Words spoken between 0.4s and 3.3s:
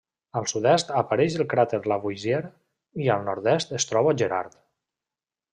sud-est apareix el cràter Lavoisier, i al